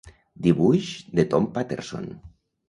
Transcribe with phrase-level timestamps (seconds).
[0.45, 0.87] Dibuix
[1.19, 2.09] de Tom Paterson.